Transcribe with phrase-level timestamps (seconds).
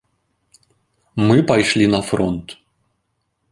[1.27, 2.47] Мы пайшлі на фронт.